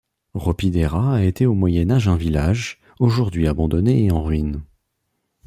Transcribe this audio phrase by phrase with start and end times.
[0.33, 4.63] Ropidera a été au Moyen Âge un village, aujourd'hui abandonné et en ruines.